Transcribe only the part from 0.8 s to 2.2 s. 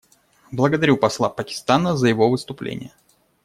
посла Пакистана за